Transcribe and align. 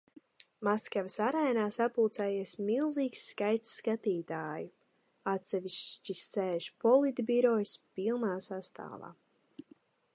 Maskavas 0.67 1.15
arēnā 1.25 1.65
sapulcējies 1.75 2.53
milzīgs 2.69 3.25
skaits 3.33 3.75
skatītāju, 3.81 4.71
atsevišķi 5.33 6.17
sēž 6.23 6.71
politbirojs 6.87 7.75
pilnā 7.99 8.33
sastāvā. 8.47 9.13